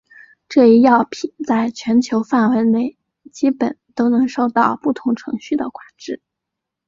[0.49, 2.97] 这一药品在全球范围内
[3.31, 6.19] 基本都受到不同程度的管制。